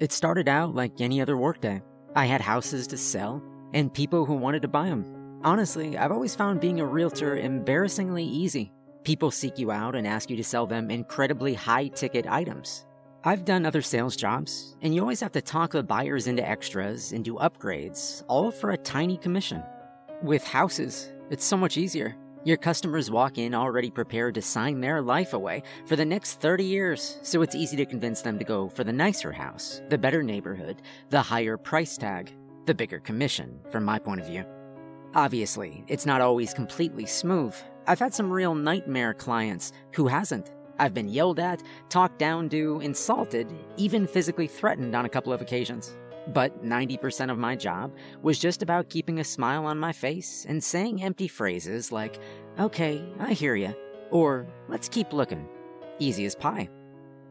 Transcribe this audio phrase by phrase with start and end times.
[0.00, 1.82] It started out like any other workday.
[2.16, 3.42] I had houses to sell
[3.74, 5.04] and people who wanted to buy them.
[5.44, 8.72] Honestly, I've always found being a realtor embarrassingly easy.
[9.04, 12.86] People seek you out and ask you to sell them incredibly high ticket items.
[13.24, 17.12] I've done other sales jobs, and you always have to talk the buyers into extras
[17.12, 19.62] and do upgrades, all for a tiny commission.
[20.22, 22.16] With houses, it's so much easier.
[22.42, 26.64] Your customers walk in already prepared to sign their life away for the next 30
[26.64, 30.22] years, so it's easy to convince them to go for the nicer house, the better
[30.22, 30.80] neighborhood,
[31.10, 34.46] the higher price tag, the bigger commission, from my point of view.
[35.14, 37.54] Obviously, it's not always completely smooth.
[37.86, 40.50] I've had some real nightmare clients who hasn't.
[40.78, 45.42] I've been yelled at, talked down to, insulted, even physically threatened on a couple of
[45.42, 45.94] occasions.
[46.28, 50.62] But 90% of my job was just about keeping a smile on my face and
[50.62, 52.20] saying empty phrases like,
[52.58, 53.72] okay, I hear ya,
[54.10, 55.48] or let's keep looking.
[55.98, 56.68] Easy as pie.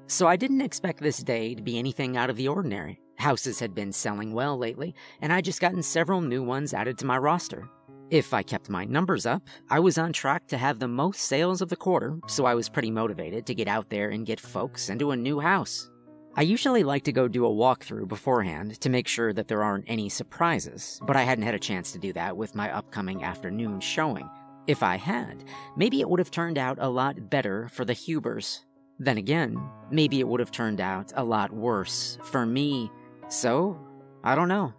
[0.08, 3.00] So I didn't expect this day to be anything out of the ordinary.
[3.18, 7.06] Houses had been selling well lately, and I'd just gotten several new ones added to
[7.06, 7.70] my roster.
[8.10, 11.62] If I kept my numbers up, I was on track to have the most sales
[11.62, 14.90] of the quarter, so I was pretty motivated to get out there and get folks
[14.90, 15.89] into a new house.
[16.36, 19.90] I usually like to go do a walkthrough beforehand to make sure that there aren't
[19.90, 23.80] any surprises, but I hadn't had a chance to do that with my upcoming afternoon
[23.80, 24.30] showing.
[24.68, 25.44] If I had,
[25.76, 28.64] maybe it would have turned out a lot better for the Hubers.
[29.00, 29.60] Then again,
[29.90, 32.92] maybe it would have turned out a lot worse for me.
[33.28, 33.80] So,
[34.24, 34.74] I don't know.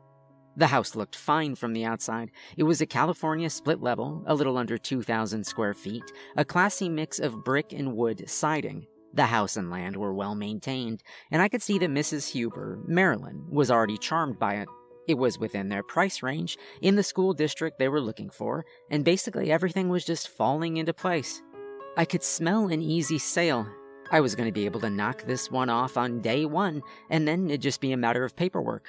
[0.57, 2.31] The house looked fine from the outside.
[2.57, 6.05] It was a California split level, a little under 2,000 square feet,
[6.37, 8.87] a classy mix of brick and wood siding.
[9.13, 12.31] The house and land were well maintained, and I could see that Mrs.
[12.31, 14.69] Huber, Marilyn, was already charmed by it.
[15.09, 19.05] It was within their price range, in the school district they were looking for, and
[19.05, 21.43] basically everything was just falling into place.
[21.97, 23.67] I could smell an easy sale.
[24.13, 27.27] I was going to be able to knock this one off on day one, and
[27.27, 28.89] then it'd just be a matter of paperwork.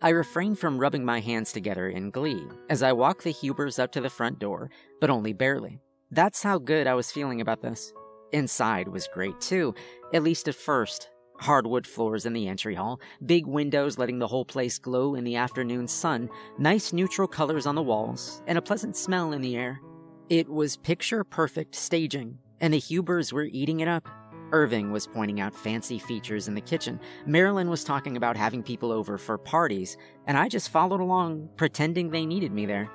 [0.00, 3.92] I refrained from rubbing my hands together in glee as I walked the Hubers up
[3.92, 4.70] to the front door,
[5.00, 5.80] but only barely.
[6.10, 7.92] That's how good I was feeling about this.
[8.32, 9.74] Inside was great too,
[10.12, 11.08] at least at first.
[11.40, 15.36] Hardwood floors in the entry hall, big windows letting the whole place glow in the
[15.36, 16.28] afternoon sun,
[16.58, 19.80] nice neutral colors on the walls, and a pleasant smell in the air.
[20.28, 24.08] It was picture perfect staging, and the Hubers were eating it up.
[24.50, 26.98] Irving was pointing out fancy features in the kitchen.
[27.26, 29.96] Marilyn was talking about having people over for parties,
[30.26, 32.90] and I just followed along, pretending they needed me there.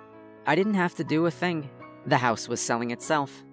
[0.45, 1.69] I didn't have to do a thing.
[2.07, 3.43] The house was selling itself.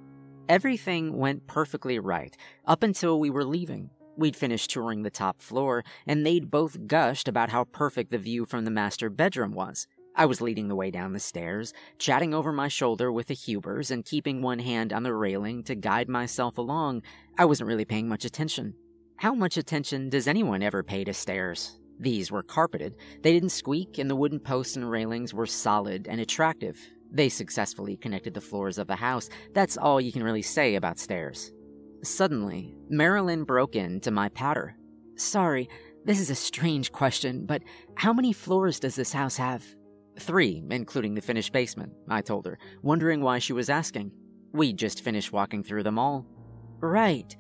[0.50, 3.88] Everything went perfectly right up until we were leaving.
[4.16, 8.44] We'd finished touring the top floor, and they'd both gushed about how perfect the view
[8.44, 9.86] from the master bedroom was.
[10.16, 13.92] I was leading the way down the stairs, chatting over my shoulder with the Hubers
[13.92, 17.04] and keeping one hand on the railing to guide myself along.
[17.38, 18.74] I wasn't really paying much attention.
[19.18, 21.78] How much attention does anyone ever pay to stairs?
[22.00, 26.20] These were carpeted, they didn't squeak, and the wooden posts and railings were solid and
[26.20, 26.76] attractive.
[27.12, 29.28] They successfully connected the floors of the house.
[29.52, 31.52] That's all you can really say about stairs.
[32.02, 34.76] Suddenly, Marilyn broke into my patter.
[35.16, 35.68] Sorry,
[36.04, 37.62] this is a strange question, but
[37.94, 39.64] how many floors does this house have?
[40.18, 44.12] Three, including the finished basement, I told her, wondering why she was asking.
[44.52, 46.26] We'd just finished walking through them all.
[46.80, 47.36] Right,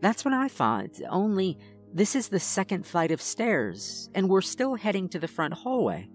[0.00, 1.58] that's what I thought, only
[1.92, 6.08] this is the second flight of stairs, and we're still heading to the front hallway.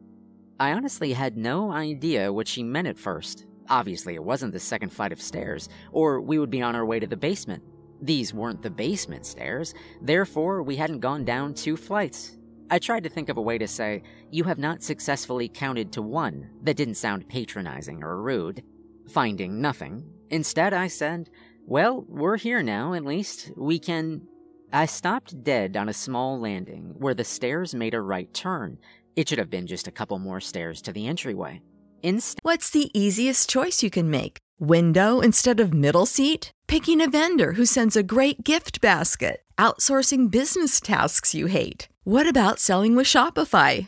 [0.59, 3.45] I honestly had no idea what she meant at first.
[3.69, 6.99] Obviously, it wasn't the second flight of stairs, or we would be on our way
[6.99, 7.63] to the basement.
[8.01, 12.37] These weren't the basement stairs, therefore, we hadn't gone down two flights.
[12.69, 16.01] I tried to think of a way to say, You have not successfully counted to
[16.01, 18.63] one, that didn't sound patronizing or rude.
[19.09, 21.29] Finding nothing, instead I said,
[21.65, 23.51] Well, we're here now, at least.
[23.57, 24.27] We can.
[24.73, 28.79] I stopped dead on a small landing where the stairs made a right turn.
[29.15, 31.61] It should have been just a couple more stairs to the entryway.
[32.03, 34.39] Instead, What's the easiest choice you can make?
[34.59, 36.51] Window instead of middle seat?
[36.67, 39.41] Picking a vendor who sends a great gift basket?
[39.57, 41.87] Outsourcing business tasks you hate?
[42.03, 43.87] What about selling with Shopify?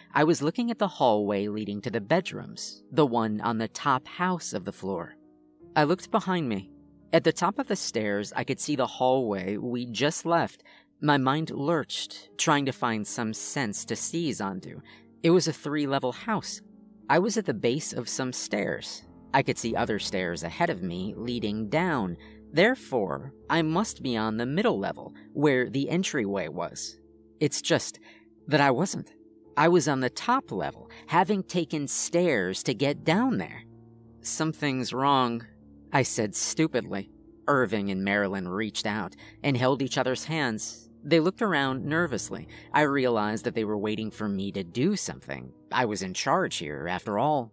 [0.13, 4.05] I was looking at the hallway leading to the bedrooms, the one on the top
[4.05, 5.15] house of the floor.
[5.73, 6.69] I looked behind me.
[7.13, 10.63] At the top of the stairs, I could see the hallway we just left.
[11.01, 14.81] My mind lurched, trying to find some sense to seize onto.
[15.23, 16.61] It was a three level house.
[17.09, 19.03] I was at the base of some stairs.
[19.33, 22.17] I could see other stairs ahead of me leading down.
[22.51, 26.97] Therefore, I must be on the middle level, where the entryway was.
[27.39, 27.99] It's just
[28.47, 29.13] that I wasn't.
[29.57, 33.63] I was on the top level, having taken stairs to get down there.
[34.21, 35.45] Something's wrong,
[35.91, 37.11] I said stupidly.
[37.47, 40.89] Irving and Marilyn reached out and held each other's hands.
[41.03, 42.47] They looked around nervously.
[42.71, 45.51] I realized that they were waiting for me to do something.
[45.71, 47.51] I was in charge here, after all.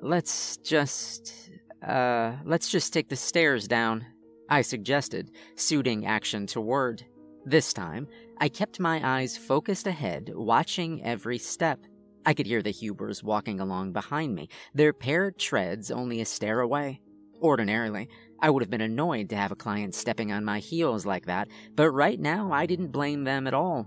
[0.00, 1.50] Let's just.
[1.86, 4.06] Uh, let's just take the stairs down,
[4.48, 7.04] I suggested, suiting action to word.
[7.44, 8.06] This time,
[8.42, 11.78] I kept my eyes focused ahead, watching every step.
[12.26, 16.58] I could hear the Hubers walking along behind me, their paired treads only a stair
[16.58, 17.00] away.
[17.40, 18.08] Ordinarily,
[18.40, 21.46] I would have been annoyed to have a client stepping on my heels like that,
[21.76, 23.86] but right now I didn't blame them at all.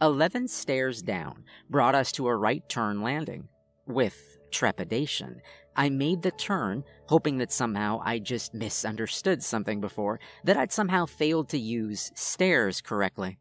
[0.00, 3.48] Eleven stairs down brought us to a right turn landing.
[3.88, 5.40] With trepidation,
[5.74, 11.06] I made the turn, hoping that somehow I just misunderstood something before, that I'd somehow
[11.06, 13.40] failed to use stairs correctly.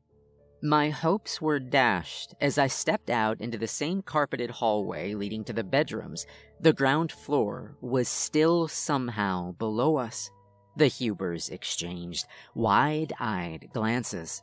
[0.65, 5.53] My hopes were dashed as I stepped out into the same carpeted hallway leading to
[5.53, 6.25] the bedrooms.
[6.59, 10.31] The ground floor was still somehow below us.
[10.75, 12.25] The Hubers exchanged
[12.55, 14.41] wide eyed glances.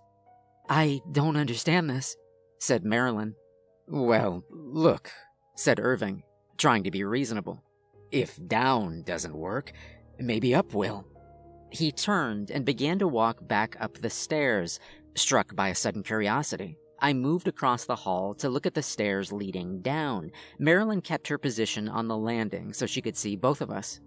[0.69, 2.17] I don't understand this,
[2.61, 3.35] said Marilyn.
[3.89, 5.11] Well, look,
[5.57, 6.23] said Irving,
[6.57, 7.65] trying to be reasonable.
[8.13, 9.73] If down doesn't work,
[10.21, 11.05] maybe up will.
[11.73, 14.79] He turned and began to walk back up the stairs,
[15.15, 19.33] Struck by a sudden curiosity, I moved across the hall to look at the stairs
[19.33, 20.31] leading down.
[20.59, 24.01] Marilyn kept her position on the landing so she could see both of us.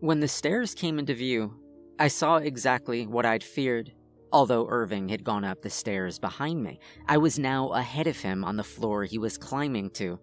[0.00, 1.54] When the stairs came into view,
[1.98, 3.92] I saw exactly what I'd feared.
[4.32, 8.44] Although Irving had gone up the stairs behind me, I was now ahead of him
[8.44, 10.18] on the floor he was climbing to.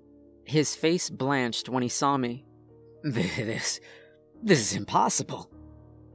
[0.46, 2.46] His face blanched when he saw me.
[3.04, 3.80] This.
[4.44, 5.50] this is impossible.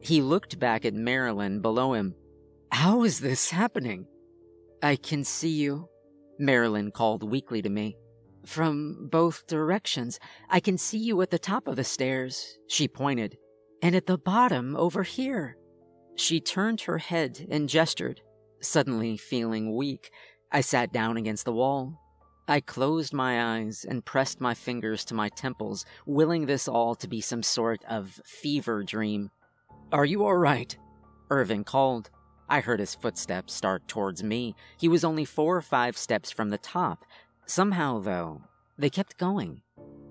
[0.01, 2.15] He looked back at Marilyn below him.
[2.75, 4.05] How is this happening?
[4.83, 5.89] I can see you,
[6.41, 7.97] Marilyn called weakly to me.
[8.47, 10.19] From both directions,
[10.51, 13.39] I can see you at the top of the stairs, she pointed,
[13.81, 15.57] and at the bottom over here.
[16.17, 18.23] She turned her head and gestured.
[18.61, 20.11] Suddenly feeling weak,
[20.51, 22.01] I sat down against the wall.
[22.49, 27.07] I closed my eyes and pressed my fingers to my temples, willing this all to
[27.07, 29.31] be some sort of fever dream.
[29.93, 30.77] Are you all right?
[31.31, 32.11] Irving called.
[32.49, 34.55] I heard his footsteps start towards me.
[34.77, 37.05] He was only four or five steps from the top.
[37.47, 38.43] Somehow, though,
[38.79, 39.63] they kept going.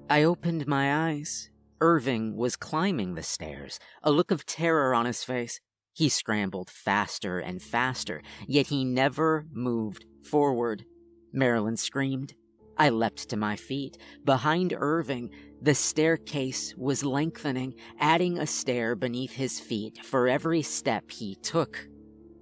[0.09, 1.49] I opened my eyes.
[1.81, 5.59] Irving was climbing the stairs, a look of terror on his face.
[5.93, 10.85] He scrambled faster and faster, yet he never moved forward.
[11.31, 12.33] Marilyn screamed.
[12.77, 13.97] I leapt to my feet.
[14.23, 15.29] Behind Irving,
[15.61, 21.87] the staircase was lengthening, adding a stair beneath his feet for every step he took.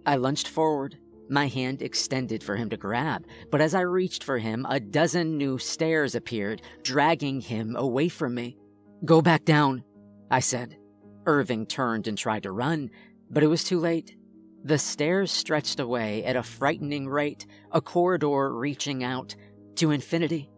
[0.05, 0.97] I lunged forward,
[1.29, 5.37] my hand extended for him to grab, but as I reached for him, a dozen
[5.37, 8.57] new stairs appeared, dragging him away from me.
[9.05, 9.83] Go back down,
[10.29, 10.77] I said.
[11.25, 12.89] Irving turned and tried to run,
[13.29, 14.17] but it was too late.
[14.63, 19.35] The stairs stretched away at a frightening rate, a corridor reaching out
[19.75, 20.49] to infinity.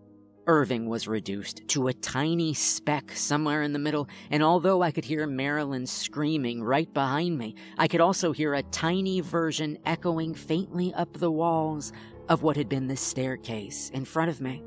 [0.45, 5.05] Irving was reduced to a tiny speck somewhere in the middle, and although I could
[5.05, 10.93] hear Marilyn screaming right behind me, I could also hear a tiny version echoing faintly
[10.93, 11.93] up the walls
[12.27, 14.63] of what had been the staircase in front of me.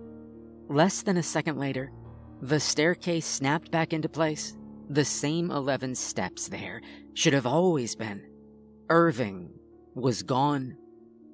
[0.68, 1.92] Less than a second later,
[2.40, 4.56] the staircase snapped back into place.
[4.88, 6.80] The same 11 steps there
[7.14, 8.26] should have always been.
[8.88, 9.50] Irving
[9.95, 10.76] was gone.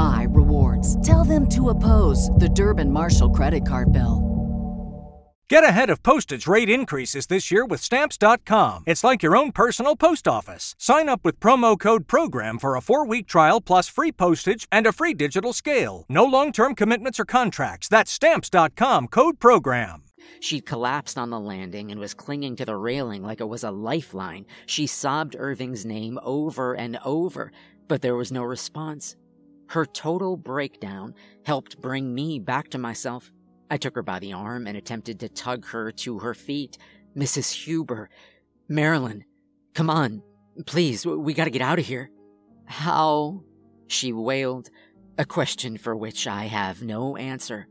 [0.00, 0.88] my rewards.
[1.06, 4.30] Tell them to oppose the Durbin Marshall credit card bill.
[5.50, 8.84] Get ahead of postage rate increases this year with Stamps.com.
[8.86, 10.76] It's like your own personal post office.
[10.78, 14.86] Sign up with promo code PROGRAM for a four week trial plus free postage and
[14.86, 16.06] a free digital scale.
[16.08, 17.88] No long term commitments or contracts.
[17.88, 20.04] That's Stamps.com code PROGRAM.
[20.38, 23.72] She collapsed on the landing and was clinging to the railing like it was a
[23.72, 24.46] lifeline.
[24.66, 27.50] She sobbed Irving's name over and over,
[27.88, 29.16] but there was no response.
[29.70, 31.14] Her total breakdown
[31.46, 33.30] helped bring me back to myself.
[33.70, 36.76] I took her by the arm and attempted to tug her to her feet.
[37.16, 37.52] Mrs.
[37.52, 38.10] Huber,
[38.68, 39.24] Marilyn,
[39.74, 40.22] come on,
[40.66, 42.10] please, we gotta get out of here.
[42.66, 43.44] How?
[43.86, 44.70] She wailed,
[45.18, 47.68] a question for which I have no answer.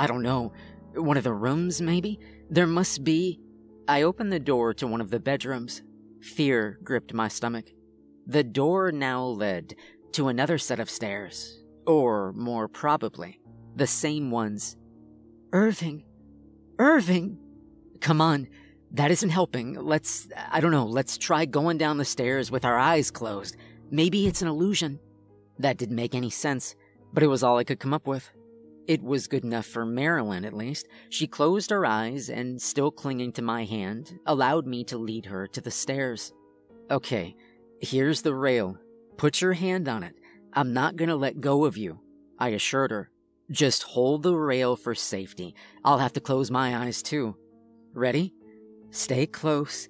[0.00, 0.52] I don't know.
[0.96, 2.18] One of the rooms, maybe?
[2.50, 3.38] There must be.
[3.86, 5.82] I opened the door to one of the bedrooms.
[6.22, 7.66] Fear gripped my stomach.
[8.26, 9.76] The door now led
[10.16, 13.38] to another set of stairs, or more probably,
[13.74, 14.74] the same ones.
[15.52, 16.04] Irving!
[16.78, 17.38] Irving!
[18.00, 18.48] Come on,
[18.92, 19.74] that isn't helping.
[19.74, 23.58] Let's, I don't know, let's try going down the stairs with our eyes closed.
[23.90, 25.00] Maybe it's an illusion.
[25.58, 26.74] That didn't make any sense,
[27.12, 28.30] but it was all I could come up with.
[28.86, 30.88] It was good enough for Marilyn, at least.
[31.10, 35.46] She closed her eyes and, still clinging to my hand, allowed me to lead her
[35.48, 36.32] to the stairs.
[36.90, 37.36] Okay,
[37.82, 38.78] here's the rail.
[39.16, 40.14] Put your hand on it.
[40.52, 42.00] I'm not gonna let go of you,
[42.38, 43.10] I assured her.
[43.50, 45.54] Just hold the rail for safety.
[45.84, 47.36] I'll have to close my eyes too.
[47.94, 48.34] Ready?
[48.90, 49.88] Stay close.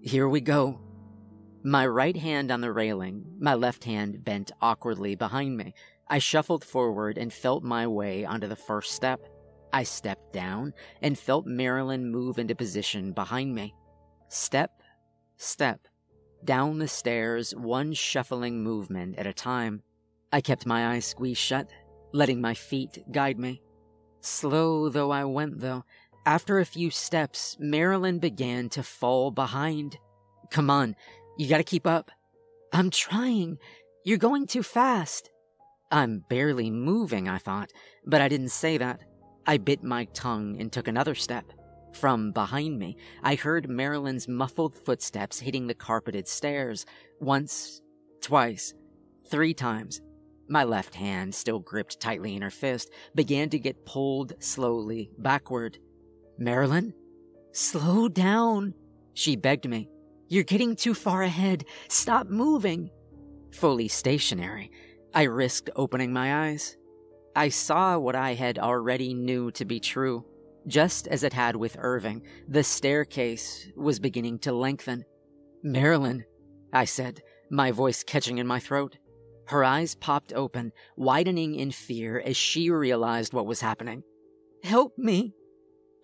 [0.00, 0.80] Here we go.
[1.64, 5.74] My right hand on the railing, my left hand bent awkwardly behind me.
[6.08, 9.20] I shuffled forward and felt my way onto the first step.
[9.72, 13.74] I stepped down and felt Marilyn move into position behind me.
[14.28, 14.70] Step,
[15.36, 15.86] step,
[16.44, 19.82] down the stairs, one shuffling movement at a time.
[20.32, 21.68] I kept my eyes squeezed shut,
[22.12, 23.62] letting my feet guide me.
[24.20, 25.84] Slow though I went, though,
[26.24, 29.98] after a few steps, Marilyn began to fall behind.
[30.50, 30.94] Come on,
[31.36, 32.10] you gotta keep up.
[32.72, 33.58] I'm trying.
[34.04, 35.30] You're going too fast.
[35.90, 37.70] I'm barely moving, I thought,
[38.06, 39.00] but I didn't say that.
[39.46, 41.52] I bit my tongue and took another step.
[41.92, 46.86] From behind me, I heard Marilyn's muffled footsteps hitting the carpeted stairs.
[47.20, 47.82] Once,
[48.20, 48.74] twice,
[49.28, 50.00] three times.
[50.48, 55.78] My left hand, still gripped tightly in her fist, began to get pulled slowly backward.
[56.38, 56.94] Marilyn?
[57.52, 58.74] Slow down,
[59.14, 59.88] she begged me.
[60.28, 61.66] You're getting too far ahead.
[61.88, 62.90] Stop moving.
[63.52, 64.70] Fully stationary,
[65.14, 66.76] I risked opening my eyes.
[67.36, 70.24] I saw what I had already knew to be true.
[70.66, 75.04] Just as it had with Irving, the staircase was beginning to lengthen.
[75.62, 76.24] Marilyn,
[76.72, 78.96] I said, my voice catching in my throat.
[79.46, 84.04] Her eyes popped open, widening in fear as she realized what was happening.
[84.62, 85.34] Help me!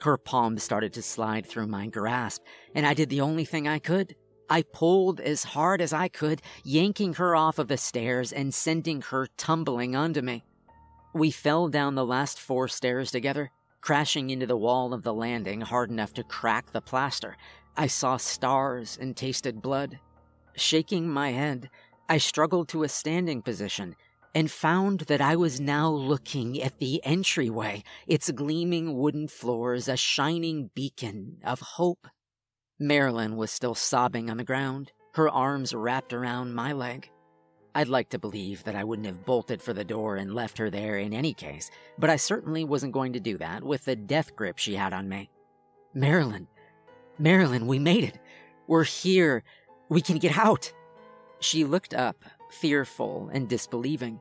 [0.00, 2.42] Her palm started to slide through my grasp,
[2.74, 4.14] and I did the only thing I could.
[4.50, 9.02] I pulled as hard as I could, yanking her off of the stairs and sending
[9.02, 10.44] her tumbling onto me.
[11.14, 13.50] We fell down the last four stairs together,
[13.80, 17.36] crashing into the wall of the landing hard enough to crack the plaster.
[17.76, 19.98] I saw stars and tasted blood.
[20.56, 21.70] Shaking my head,
[22.08, 23.94] I struggled to a standing position
[24.34, 29.96] and found that I was now looking at the entryway, its gleaming wooden floors a
[29.96, 32.06] shining beacon of hope.
[32.78, 37.10] Marilyn was still sobbing on the ground, her arms wrapped around my leg.
[37.74, 40.70] I'd like to believe that I wouldn't have bolted for the door and left her
[40.70, 44.34] there in any case, but I certainly wasn't going to do that with the death
[44.34, 45.30] grip she had on me.
[45.94, 46.48] Marilyn,
[47.18, 48.18] Marilyn, we made it.
[48.66, 49.44] We're here.
[49.88, 50.72] We can get out.
[51.40, 54.20] She looked up, fearful and disbelieving.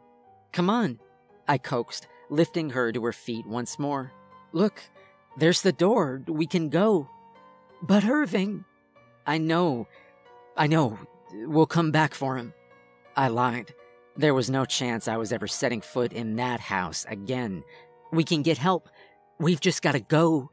[0.51, 0.99] Come on,
[1.47, 4.11] I coaxed, lifting her to her feet once more.
[4.51, 4.81] Look,
[5.37, 6.21] there's the door.
[6.27, 7.09] We can go.
[7.81, 8.65] But Irving,
[9.25, 9.87] I know.
[10.55, 10.97] I know.
[11.33, 12.53] We'll come back for him.
[13.17, 13.73] I lied.
[14.15, 17.63] There was no chance I was ever setting foot in that house again.
[18.11, 18.89] We can get help.
[19.39, 20.51] We've just got to go.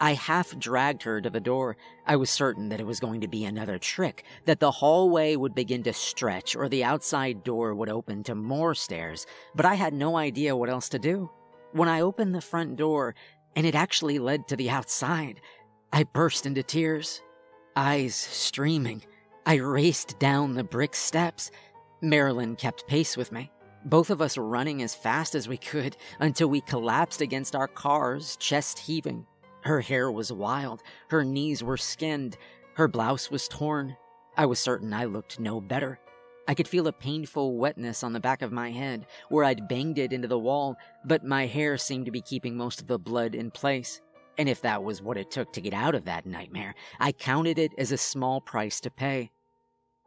[0.00, 1.76] I half dragged her to the door.
[2.06, 5.54] I was certain that it was going to be another trick, that the hallway would
[5.54, 9.92] begin to stretch or the outside door would open to more stairs, but I had
[9.92, 11.30] no idea what else to do.
[11.72, 13.16] When I opened the front door,
[13.56, 15.40] and it actually led to the outside,
[15.92, 17.22] I burst into tears.
[17.74, 19.02] Eyes streaming,
[19.46, 21.50] I raced down the brick steps.
[22.00, 23.50] Marilyn kept pace with me
[23.86, 28.36] both of us running as fast as we could until we collapsed against our cars,
[28.36, 29.24] chest heaving.
[29.62, 32.36] Her hair was wild, her knees were skinned,
[32.74, 33.96] her blouse was torn.
[34.36, 35.98] I was certain I looked no better.
[36.48, 39.98] I could feel a painful wetness on the back of my head where I'd banged
[39.98, 43.34] it into the wall, but my hair seemed to be keeping most of the blood
[43.34, 44.00] in place.
[44.38, 47.58] And if that was what it took to get out of that nightmare, I counted
[47.58, 49.30] it as a small price to pay.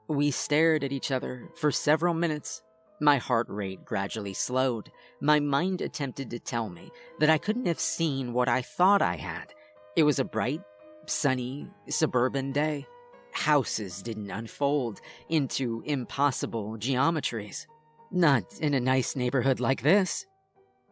[0.10, 2.64] We stared at each other for several minutes
[3.00, 4.92] my heart rate gradually slowed.
[5.22, 9.16] My mind attempted to tell me that I couldn't have seen what I thought I
[9.16, 9.54] had.
[9.96, 10.62] It was a bright,
[11.06, 12.88] sunny, suburban day.
[13.32, 15.00] Houses didn't unfold
[15.30, 17.68] into impossible geometries.
[18.12, 20.26] Not in a nice neighborhood like this.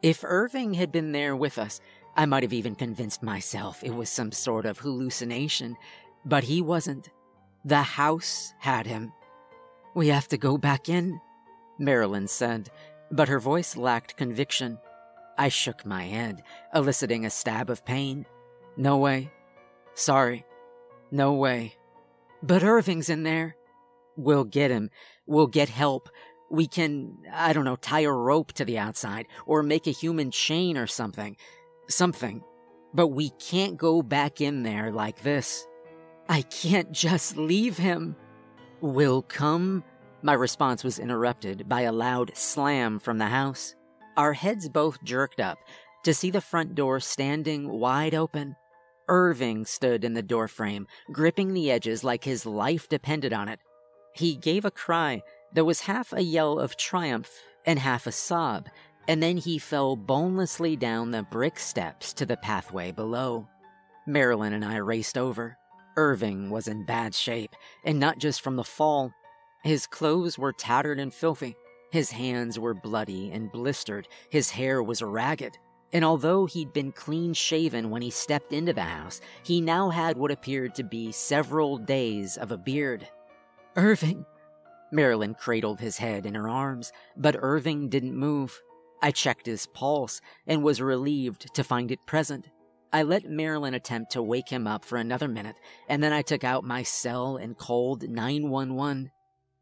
[0.03, 1.81] If Irving had been there with us,
[2.15, 5.75] I might have even convinced myself it was some sort of hallucination,
[6.23, 7.09] but he wasn't.
[7.65, 9.11] The house had him.
[9.95, 11.19] We have to go back in,
[11.79, 12.69] Marilyn said,
[13.11, 14.77] but her voice lacked conviction.
[15.37, 18.25] I shook my head, eliciting a stab of pain.
[18.75, 19.31] No way.
[19.93, 20.45] Sorry.
[21.11, 21.75] No way.
[22.43, 23.55] But Irving's in there.
[24.15, 24.89] We'll get him.
[25.25, 26.09] We'll get help.
[26.49, 30.31] We can, I don't know, tie a rope to the outside or make a human
[30.31, 31.37] chain or something.
[31.89, 32.43] Something.
[32.93, 35.67] But we can't go back in there like this.
[36.29, 38.15] I can't just leave him.
[38.81, 39.83] We'll come
[40.23, 43.75] my response was interrupted by a loud slam from the house.
[44.17, 45.59] Our heads both jerked up
[46.03, 48.55] to see the front door standing wide open.
[49.07, 53.59] Irving stood in the doorframe, gripping the edges like his life depended on it.
[54.15, 55.21] He gave a cry
[55.53, 57.31] that was half a yell of triumph
[57.65, 58.67] and half a sob,
[59.07, 63.47] and then he fell bonelessly down the brick steps to the pathway below.
[64.07, 65.57] Marilyn and I raced over.
[65.97, 69.11] Irving was in bad shape, and not just from the fall,
[69.63, 71.57] his clothes were tattered and filthy.
[71.91, 74.07] His hands were bloody and blistered.
[74.29, 75.57] His hair was ragged.
[75.91, 80.17] And although he'd been clean shaven when he stepped into the house, he now had
[80.17, 83.07] what appeared to be several days of a beard.
[83.75, 84.25] Irving!
[84.91, 88.61] Marilyn cradled his head in her arms, but Irving didn't move.
[89.01, 92.47] I checked his pulse and was relieved to find it present.
[92.91, 95.55] I let Marilyn attempt to wake him up for another minute,
[95.89, 99.11] and then I took out my cell and called 911.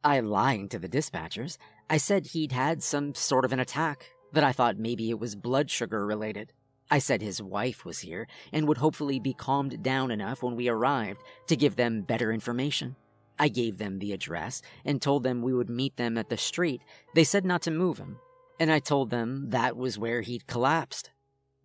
[0.04, 1.58] I lied to the dispatchers.
[1.90, 5.36] I said he'd had some sort of an attack, that I thought maybe it was
[5.36, 6.54] blood sugar related.
[6.92, 10.68] I said his wife was here and would hopefully be calmed down enough when we
[10.68, 12.96] arrived to give them better information.
[13.40, 16.82] I gave them the address and told them we would meet them at the street.
[17.16, 18.20] They said not to move him,
[18.60, 21.12] and I told them that was where he'd collapsed.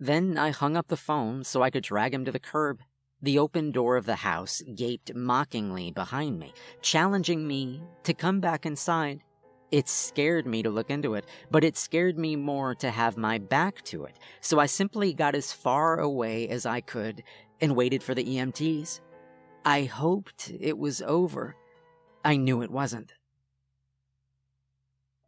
[0.03, 2.81] Then I hung up the phone so I could drag him to the curb.
[3.21, 8.65] The open door of the house gaped mockingly behind me, challenging me to come back
[8.65, 9.21] inside.
[9.71, 13.37] It scared me to look into it, but it scared me more to have my
[13.37, 17.23] back to it, so I simply got as far away as I could
[17.61, 19.01] and waited for the EMTs.
[19.67, 21.57] I hoped it was over.
[22.25, 23.13] I knew it wasn't.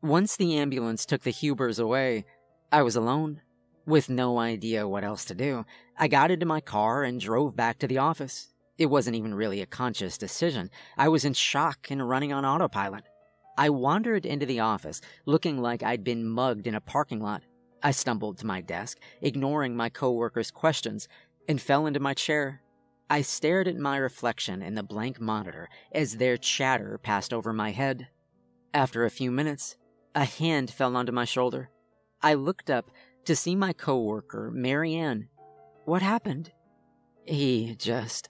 [0.01, 2.25] Once the ambulance took the Hubers away,
[2.73, 3.43] I was alone.
[3.85, 5.67] With no idea what else to do,
[5.99, 8.49] I got into my car and drove back to the office.
[8.79, 10.71] It wasn't even really a conscious decision.
[10.97, 13.05] I was in shock and running on autopilot.
[13.59, 17.43] I wandered into the office, looking like I'd been mugged in a parking lot.
[17.83, 21.09] I stumbled to my desk, ignoring my coworkers' questions,
[21.49, 22.63] and fell into my chair.
[23.11, 27.73] I stared at my reflection in the blank monitor as their chatter passed over my
[27.73, 28.09] head.
[28.73, 29.77] After a few minutes,
[30.15, 31.69] a hand fell onto my shoulder.
[32.23, 32.91] I looked up
[33.25, 35.29] to see my coworker, Marianne.
[35.85, 36.53] What happened?
[37.25, 38.29] He just.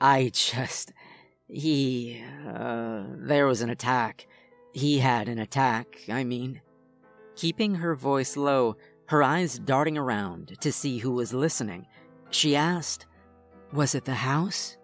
[0.00, 0.92] I just.
[1.48, 2.22] He.
[2.46, 4.26] Uh, there was an attack.
[4.72, 6.60] He had an attack, I mean.
[7.36, 11.86] Keeping her voice low, her eyes darting around to see who was listening,
[12.30, 13.06] she asked,
[13.72, 14.76] Was it the house?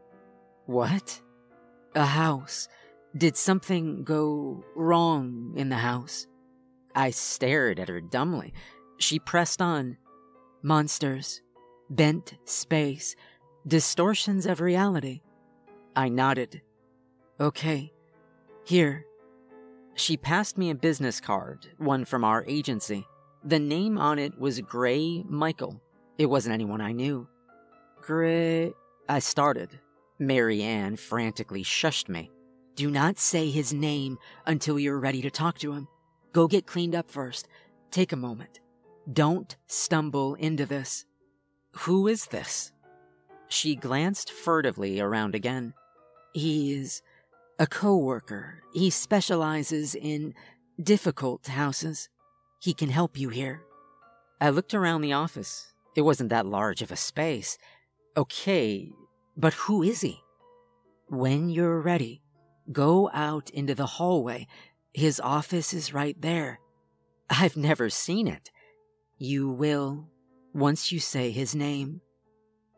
[0.67, 1.21] What?
[1.95, 2.69] A house.
[3.17, 6.27] Did something go wrong in the house?
[6.95, 8.53] I stared at her dumbly,
[8.99, 9.97] she pressed on.
[10.63, 11.43] Monsters,
[11.91, 13.15] bent space,
[13.67, 15.21] distortions of reality.
[15.95, 16.63] I nodded.
[17.41, 17.93] Okay.
[18.65, 19.05] Here.
[19.95, 23.07] She passed me a business card, one from our agency.
[23.45, 25.81] The name on it was Gray Michael.
[26.19, 27.29] It wasn't anyone I knew.
[28.01, 28.73] Gray.
[29.09, 29.79] I started.
[30.19, 32.31] Marianne frantically shushed me.
[32.75, 35.89] Do not say his name until you're ready to talk to him.
[36.33, 37.49] Go get cleaned up first.
[37.91, 38.61] Take a moment.
[39.13, 41.05] Don't stumble into this.
[41.81, 42.73] Who is this?
[43.49, 45.75] She glanced furtively around again.
[46.33, 47.03] He is
[47.59, 48.63] a co-worker.
[48.73, 50.35] He specializes in
[50.83, 52.09] difficult houses.
[52.61, 53.63] He can help you here.
[54.41, 55.73] I looked around the office.
[55.95, 57.57] It wasn't that large of a space.
[58.17, 58.91] Okay,
[59.37, 60.21] but who is he?
[61.09, 62.23] When you're ready,
[62.73, 64.49] go out into the hallway.
[64.93, 66.59] His office is right there.
[67.31, 68.51] I've never seen it.
[69.19, 70.11] You will
[70.53, 72.03] once you say his name.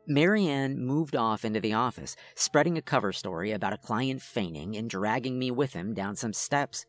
[0.06, 4.88] Marianne moved off into the office, spreading a cover story about a client fainting and
[4.88, 6.86] dragging me with him down some steps.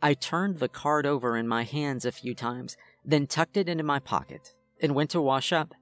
[0.00, 3.82] I turned the card over in my hands a few times, then tucked it into
[3.82, 5.74] my pocket and went to wash up.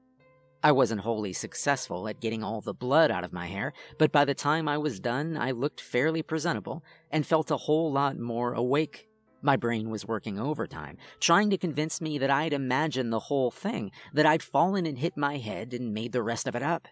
[0.63, 4.25] I wasn't wholly successful at getting all the blood out of my hair, but by
[4.25, 8.55] the time I was done, I looked fairly presentable and felt a whole lot more
[8.55, 9.07] awake.
[9.43, 13.91] My brain was working overtime, trying to convince me that I'd imagined the whole thing,
[14.13, 16.87] that I'd fallen and hit my head and made the rest of it up.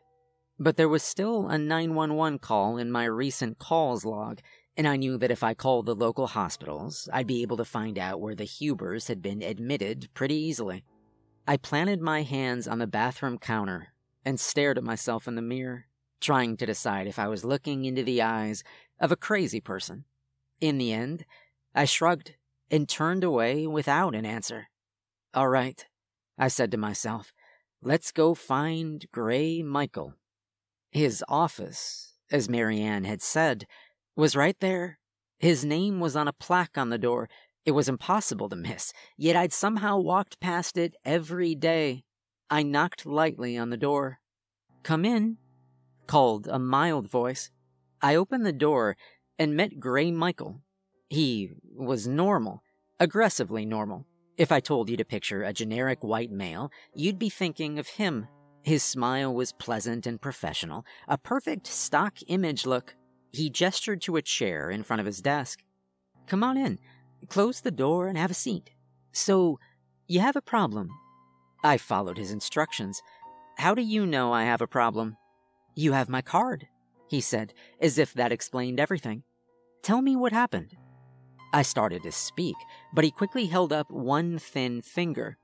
[0.59, 4.41] But there was still a 911 call in my recent calls log,
[4.77, 7.99] and I knew that if I called the local hospitals, I'd be able to find
[7.99, 10.85] out where the Hubers had been admitted pretty easily.
[11.47, 15.87] I planted my hands on the bathroom counter and stared at myself in the mirror,
[16.21, 18.63] trying to decide if I was looking into the eyes
[19.01, 20.05] of a crazy person.
[20.61, 21.25] In the end,
[21.75, 22.35] I shrugged
[22.71, 24.69] and turned away without an answer.
[25.35, 25.85] All right,
[26.39, 27.33] I said to myself,
[27.83, 30.15] let's go find Gray Michael.
[30.91, 33.67] His office, as Marianne had said,
[34.17, 34.99] was right there.
[35.39, 37.29] His name was on a plaque on the door.
[37.65, 42.05] It was impossible to miss, yet I'd somehow walked past it every day.
[42.51, 44.19] I knocked lightly on the door.
[44.83, 45.37] Come in,
[46.07, 47.51] called a mild voice.
[48.03, 48.97] I opened the door
[49.39, 50.63] and met Gray Michael,
[51.11, 52.63] he was normal,
[53.01, 54.07] aggressively normal.
[54.39, 58.29] If I told you to picture a generic white male, you'd be thinking of him.
[58.63, 62.95] His smile was pleasant and professional, a perfect stock image look.
[63.33, 65.61] He gestured to a chair in front of his desk.
[66.27, 66.79] Come on in,
[67.29, 68.71] close the door, and have a seat.
[69.13, 69.59] So,
[70.07, 70.91] you have a problem.
[71.65, 73.03] I followed his instructions.
[73.59, 75.17] How do you know I have a problem?
[75.75, 76.69] You have my card,
[77.09, 79.25] he said, as if that explained everything.
[79.83, 80.77] Tell me what happened.
[81.53, 82.57] I started to speak,
[82.93, 85.39] but he quickly held up one thin finger.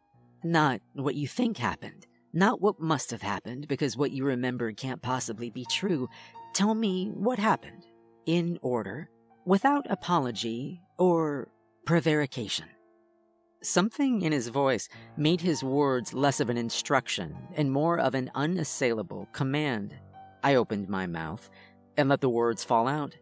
[0.44, 2.06] Not what you think happened.
[2.32, 6.08] Not what must have happened, because what you remember can't possibly be true.
[6.52, 7.86] Tell me what happened.
[8.26, 9.08] In order,
[9.44, 11.48] without apology or
[11.86, 12.66] prevarication.
[13.62, 18.30] Something in his voice made his words less of an instruction and more of an
[18.34, 19.94] unassailable command.
[20.44, 21.48] I opened my mouth
[21.96, 23.16] and let the words fall out.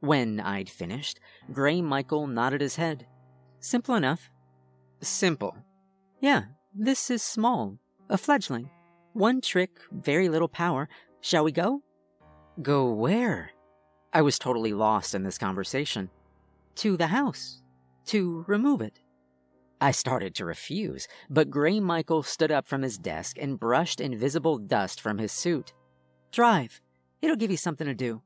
[0.00, 1.20] When I'd finished,
[1.52, 3.06] Gray Michael nodded his head.
[3.60, 4.30] Simple enough.
[5.00, 5.56] Simple.
[6.20, 7.78] Yeah, this is small.
[8.08, 8.70] A fledgling.
[9.12, 10.88] One trick, very little power.
[11.20, 11.82] Shall we go?
[12.62, 13.50] Go where?
[14.12, 16.10] I was totally lost in this conversation.
[16.76, 17.62] To the house.
[18.06, 19.00] To remove it.
[19.80, 24.58] I started to refuse, but Gray Michael stood up from his desk and brushed invisible
[24.58, 25.74] dust from his suit.
[26.32, 26.80] Drive.
[27.20, 28.22] It'll give you something to do.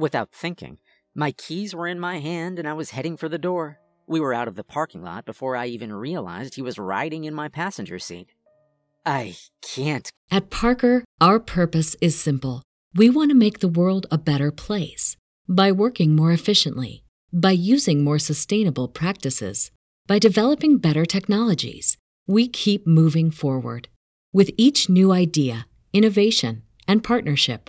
[0.00, 0.78] Without thinking,
[1.14, 3.80] my keys were in my hand and I was heading for the door.
[4.06, 7.34] We were out of the parking lot before I even realized he was riding in
[7.34, 8.30] my passenger seat.
[9.04, 10.10] I can't.
[10.30, 12.62] At Parker, our purpose is simple.
[12.94, 18.02] We want to make the world a better place by working more efficiently, by using
[18.02, 19.70] more sustainable practices,
[20.06, 21.98] by developing better technologies.
[22.26, 23.88] We keep moving forward.
[24.32, 27.68] With each new idea, innovation, and partnership,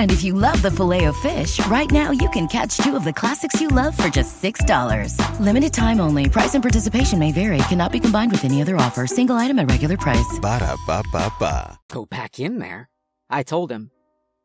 [0.00, 3.60] And if you love the Filet-O-Fish, right now you can catch two of the classics
[3.60, 5.14] you love for just $6.
[5.38, 6.26] Limited time only.
[6.26, 7.58] Price and participation may vary.
[7.68, 9.06] Cannot be combined with any other offer.
[9.06, 10.38] Single item at regular price.
[10.40, 11.78] Ba da ba ba ba.
[11.90, 12.88] Go back in there.
[13.28, 13.90] I told him,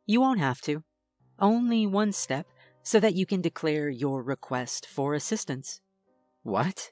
[0.05, 0.83] You won't have to.
[1.39, 2.47] Only one step
[2.83, 5.79] so that you can declare your request for assistance.
[6.43, 6.91] What?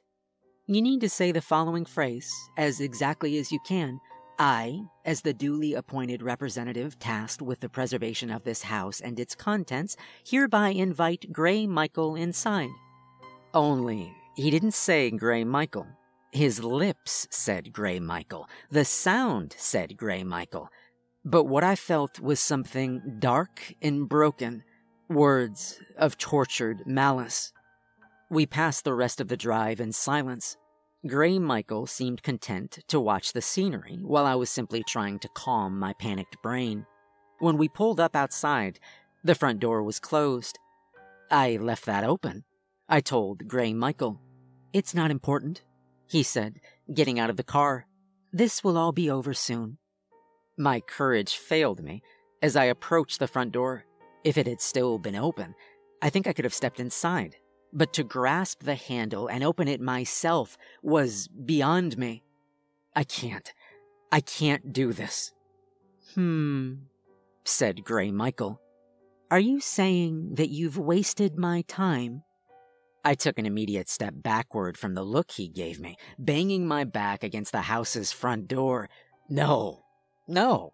[0.67, 3.99] You need to say the following phrase as exactly as you can.
[4.39, 9.35] I, as the duly appointed representative tasked with the preservation of this house and its
[9.35, 12.69] contents, hereby invite Gray Michael inside.
[13.53, 15.87] Only, he didn't say Gray Michael.
[16.31, 18.49] His lips said Gray Michael.
[18.71, 20.69] The sound said Gray Michael.
[21.23, 24.63] But what I felt was something dark and broken,
[25.09, 27.53] words of tortured malice.
[28.31, 30.57] We passed the rest of the drive in silence.
[31.05, 35.77] Gray Michael seemed content to watch the scenery while I was simply trying to calm
[35.77, 36.85] my panicked brain.
[37.39, 38.79] When we pulled up outside,
[39.21, 40.57] the front door was closed.
[41.29, 42.45] I left that open.
[42.87, 44.21] I told Gray Michael.
[44.71, 45.61] It's not important,
[46.07, 46.61] he said,
[46.93, 47.85] getting out of the car.
[48.31, 49.79] This will all be over soon.
[50.57, 52.01] My courage failed me
[52.41, 53.83] as I approached the front door.
[54.23, 55.53] If it had still been open,
[56.01, 57.35] I think I could have stepped inside.
[57.73, 62.23] But to grasp the handle and open it myself was beyond me.
[62.95, 63.51] I can't.
[64.11, 65.31] I can't do this.
[66.13, 66.73] Hmm,
[67.43, 68.61] said Gray Michael.
[69.31, 72.21] Are you saying that you've wasted my time?
[73.03, 77.23] I took an immediate step backward from the look he gave me, banging my back
[77.23, 78.89] against the house's front door.
[79.27, 79.83] No,
[80.27, 80.73] no.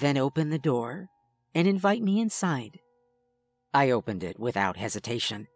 [0.00, 1.08] Then open the door
[1.54, 2.78] and invite me inside.
[3.72, 5.48] I opened it without hesitation.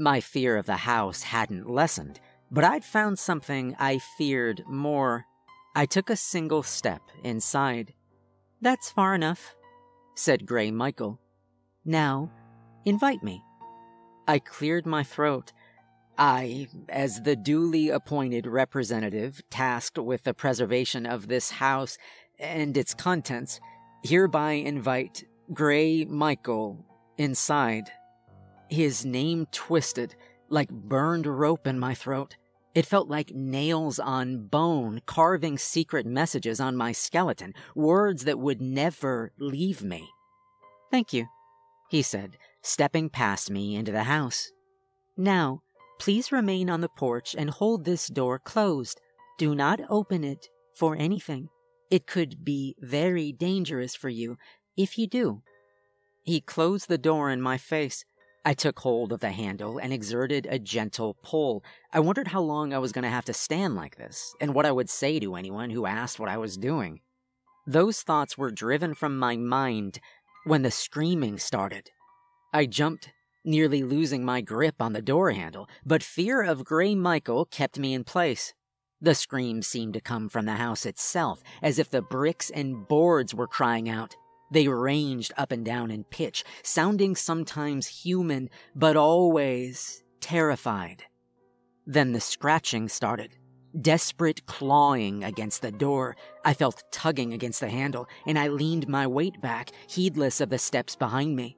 [0.00, 2.20] My fear of the house hadn't lessened,
[2.52, 5.26] but I'd found something I feared more.
[5.74, 7.94] I took a single step inside.
[8.60, 9.56] That's far enough,
[10.14, 11.20] said Gray Michael.
[11.84, 12.30] Now,
[12.84, 13.42] invite me.
[14.28, 15.52] I cleared my throat.
[16.16, 21.98] I, as the duly appointed representative tasked with the preservation of this house
[22.38, 23.58] and its contents,
[24.04, 27.90] hereby invite Gray Michael inside.
[28.68, 30.14] His name twisted
[30.48, 32.36] like burned rope in my throat.
[32.74, 38.60] It felt like nails on bone, carving secret messages on my skeleton, words that would
[38.60, 40.08] never leave me.
[40.90, 41.26] Thank you,
[41.88, 44.52] he said, stepping past me into the house.
[45.16, 45.62] Now,
[45.98, 49.00] please remain on the porch and hold this door closed.
[49.38, 51.48] Do not open it for anything.
[51.90, 54.36] It could be very dangerous for you
[54.76, 55.42] if you do.
[56.22, 58.04] He closed the door in my face.
[58.44, 61.62] I took hold of the handle and exerted a gentle pull.
[61.92, 64.66] I wondered how long I was going to have to stand like this, and what
[64.66, 67.00] I would say to anyone who asked what I was doing.
[67.66, 70.00] Those thoughts were driven from my mind
[70.44, 71.90] when the screaming started.
[72.52, 73.10] I jumped,
[73.44, 77.92] nearly losing my grip on the door handle, but fear of Gray Michael kept me
[77.92, 78.54] in place.
[79.00, 83.34] The scream seemed to come from the house itself, as if the bricks and boards
[83.34, 84.16] were crying out.
[84.50, 91.04] They ranged up and down in pitch, sounding sometimes human, but always terrified.
[91.86, 93.36] Then the scratching started.
[93.78, 96.16] Desperate clawing against the door.
[96.44, 100.58] I felt tugging against the handle, and I leaned my weight back, heedless of the
[100.58, 101.56] steps behind me.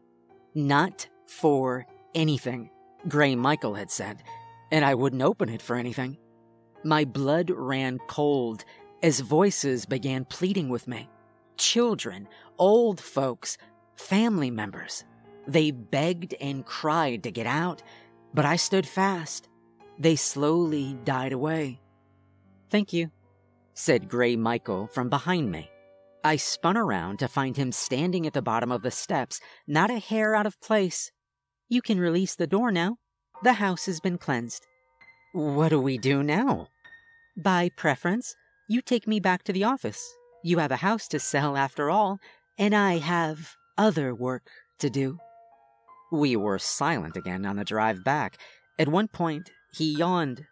[0.54, 2.70] Not for anything,
[3.08, 4.22] Gray Michael had said,
[4.72, 6.18] and I wouldn't open it for anything.
[6.84, 8.64] My blood ran cold
[9.02, 11.08] as voices began pleading with me.
[11.60, 12.26] Children,
[12.58, 13.58] old folks,
[13.94, 15.04] family members.
[15.46, 17.82] They begged and cried to get out,
[18.32, 19.50] but I stood fast.
[19.98, 21.82] They slowly died away.
[22.70, 23.10] Thank you,
[23.74, 25.70] said Gray Michael from behind me.
[26.24, 29.98] I spun around to find him standing at the bottom of the steps, not a
[29.98, 31.12] hair out of place.
[31.68, 32.96] You can release the door now.
[33.42, 34.66] The house has been cleansed.
[35.34, 36.68] What do we do now?
[37.36, 38.34] By preference,
[38.66, 40.16] you take me back to the office.
[40.42, 42.18] You have a house to sell after all,
[42.58, 44.48] and I have other work
[44.78, 45.18] to do.
[46.10, 48.38] We were silent again on the drive back.
[48.78, 50.46] At one point, he yawned.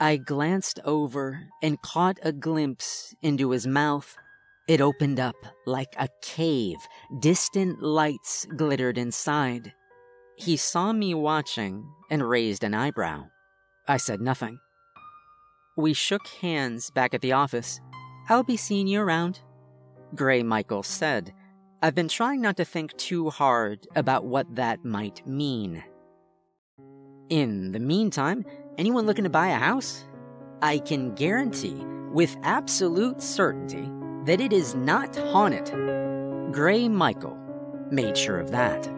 [0.00, 4.16] I glanced over and caught a glimpse into his mouth.
[4.66, 6.78] It opened up like a cave.
[7.20, 9.72] Distant lights glittered inside.
[10.36, 13.26] He saw me watching and raised an eyebrow.
[13.86, 14.58] I said nothing.
[15.76, 17.80] We shook hands back at the office.
[18.28, 19.40] I'll be seeing you around.
[20.14, 21.32] Gray Michael said.
[21.82, 25.84] I've been trying not to think too hard about what that might mean.
[27.28, 28.44] In the meantime,
[28.78, 30.04] anyone looking to buy a house?
[30.62, 33.90] I can guarantee with absolute certainty
[34.24, 35.70] that it is not haunted.
[36.54, 37.38] Gray Michael
[37.90, 38.88] made sure of that.